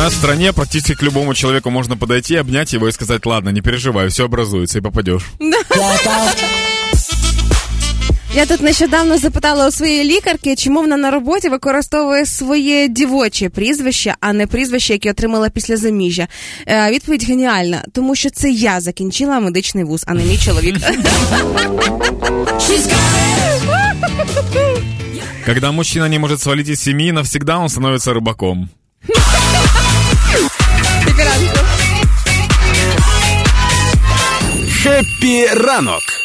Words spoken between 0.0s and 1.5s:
нас в стране практически к любому